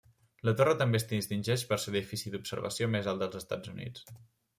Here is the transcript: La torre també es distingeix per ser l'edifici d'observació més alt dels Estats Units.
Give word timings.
La 0.47 0.51
torre 0.59 0.71
també 0.77 0.97
es 0.99 1.03
distingeix 1.11 1.65
per 1.73 1.77
ser 1.83 1.93
l'edifici 1.95 2.31
d'observació 2.37 2.87
més 2.95 3.11
alt 3.13 3.23
dels 3.25 3.39
Estats 3.41 3.73
Units. 3.75 4.09